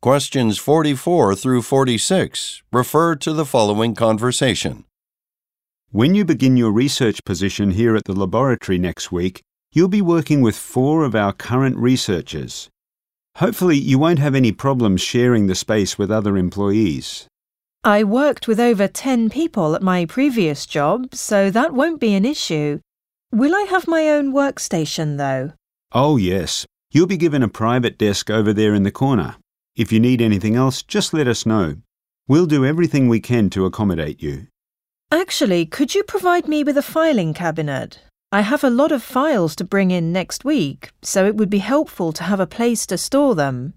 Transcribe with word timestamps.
Questions 0.00 0.58
44 0.58 1.34
through 1.34 1.62
46 1.62 2.62
refer 2.72 3.16
to 3.16 3.32
the 3.32 3.44
following 3.44 3.96
conversation. 3.96 4.84
When 5.90 6.14
you 6.14 6.24
begin 6.24 6.56
your 6.56 6.70
research 6.70 7.24
position 7.24 7.72
here 7.72 7.96
at 7.96 8.04
the 8.04 8.12
laboratory 8.12 8.78
next 8.78 9.10
week, 9.10 9.42
you'll 9.72 9.88
be 9.88 10.00
working 10.00 10.40
with 10.40 10.56
four 10.56 11.02
of 11.02 11.16
our 11.16 11.32
current 11.32 11.76
researchers. 11.78 12.68
Hopefully, 13.38 13.76
you 13.76 13.98
won't 13.98 14.20
have 14.20 14.36
any 14.36 14.52
problems 14.52 15.00
sharing 15.00 15.48
the 15.48 15.56
space 15.56 15.98
with 15.98 16.12
other 16.12 16.36
employees. 16.36 17.26
I 17.82 18.04
worked 18.04 18.46
with 18.46 18.60
over 18.60 18.86
10 18.86 19.30
people 19.30 19.74
at 19.74 19.82
my 19.82 20.04
previous 20.04 20.64
job, 20.64 21.12
so 21.12 21.50
that 21.50 21.74
won't 21.74 21.98
be 21.98 22.14
an 22.14 22.24
issue. 22.24 22.78
Will 23.32 23.52
I 23.52 23.62
have 23.62 23.88
my 23.88 24.08
own 24.08 24.32
workstation, 24.32 25.18
though? 25.18 25.54
Oh, 25.90 26.18
yes. 26.18 26.66
You'll 26.92 27.08
be 27.08 27.16
given 27.16 27.42
a 27.42 27.48
private 27.48 27.98
desk 27.98 28.30
over 28.30 28.52
there 28.52 28.74
in 28.74 28.84
the 28.84 28.92
corner. 28.92 29.34
If 29.78 29.92
you 29.92 30.00
need 30.00 30.20
anything 30.20 30.56
else, 30.56 30.82
just 30.82 31.14
let 31.14 31.28
us 31.28 31.46
know. 31.46 31.76
We'll 32.26 32.46
do 32.46 32.66
everything 32.66 33.06
we 33.06 33.20
can 33.20 33.48
to 33.50 33.64
accommodate 33.64 34.20
you. 34.20 34.48
Actually, 35.12 35.66
could 35.66 35.94
you 35.94 36.02
provide 36.02 36.48
me 36.48 36.64
with 36.64 36.76
a 36.76 36.82
filing 36.82 37.32
cabinet? 37.32 38.00
I 38.32 38.40
have 38.40 38.64
a 38.64 38.70
lot 38.70 38.90
of 38.90 39.04
files 39.04 39.54
to 39.54 39.64
bring 39.64 39.92
in 39.92 40.12
next 40.12 40.44
week, 40.44 40.90
so 41.02 41.24
it 41.26 41.36
would 41.36 41.48
be 41.48 41.58
helpful 41.58 42.12
to 42.14 42.24
have 42.24 42.40
a 42.40 42.46
place 42.46 42.86
to 42.86 42.98
store 42.98 43.36
them. 43.36 43.74